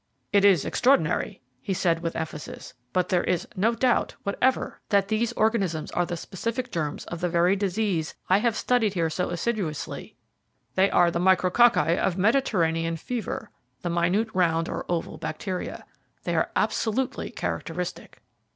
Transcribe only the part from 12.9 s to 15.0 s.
fever, the minute round or